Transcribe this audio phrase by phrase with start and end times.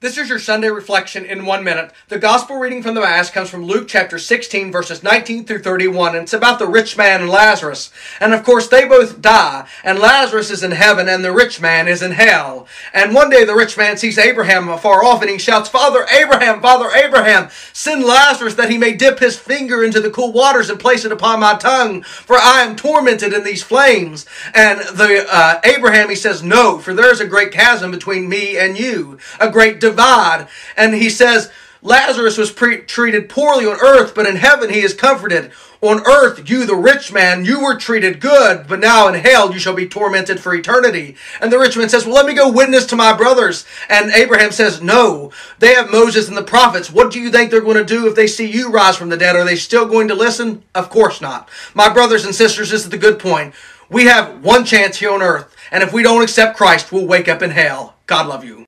[0.00, 1.90] This is your Sunday reflection in one minute.
[2.06, 6.14] The gospel reading from the Mass comes from Luke chapter 16, verses 19 through 31,
[6.14, 7.90] and it's about the rich man and Lazarus.
[8.20, 11.88] And of course, they both die, and Lazarus is in heaven, and the rich man
[11.88, 12.68] is in hell.
[12.92, 16.60] And one day the rich man sees Abraham afar off, and he shouts, Father Abraham,
[16.60, 20.78] Father Abraham, send Lazarus that he may dip his finger into the cool waters and
[20.78, 24.26] place it upon my tongue, for I am tormented in these flames.
[24.54, 28.56] And the uh, Abraham, he says, No, for there is a great chasm between me
[28.56, 30.48] and you, a great divide.
[30.76, 31.50] And he says,
[31.82, 35.52] Lazarus was pre- treated poorly on earth, but in heaven he is comforted.
[35.80, 39.60] On earth, you, the rich man, you were treated good, but now in hell you
[39.60, 41.14] shall be tormented for eternity.
[41.40, 43.64] And the rich man says, Well, let me go witness to my brothers.
[43.88, 45.30] And Abraham says, No,
[45.60, 46.90] they have Moses and the prophets.
[46.90, 49.16] What do you think they're going to do if they see you rise from the
[49.16, 49.36] dead?
[49.36, 50.64] Are they still going to listen?
[50.74, 51.48] Of course not.
[51.74, 53.54] My brothers and sisters, this is the good point.
[53.88, 57.28] We have one chance here on earth, and if we don't accept Christ, we'll wake
[57.28, 57.94] up in hell.
[58.06, 58.67] God love you.